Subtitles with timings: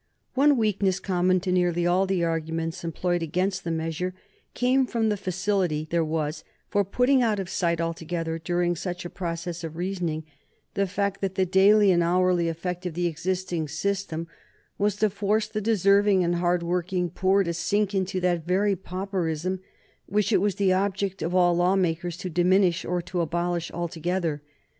[0.33, 4.15] One weakness common to nearly all the arguments employed against the measure
[4.55, 9.11] came from the facility there was for putting out of sight altogether, during such a
[9.11, 10.23] process of reasoning,
[10.73, 14.27] the fact that the daily and hourly effect of the existing system
[14.79, 19.59] was to force the deserving and hard working poor to sink into that very pauperism
[20.07, 24.41] which it was the object of all law makers to diminish, or to abolish altogether.